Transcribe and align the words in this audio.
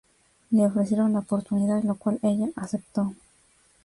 Le 0.51 0.61
ofrecieron 0.65 1.13
la 1.13 1.19
oportunidad, 1.19 1.83
lo 1.83 1.93
cual 1.93 2.17
ella 2.23 2.47
aceptó. 2.55 3.13